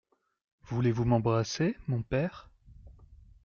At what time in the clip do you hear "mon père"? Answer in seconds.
1.87-2.49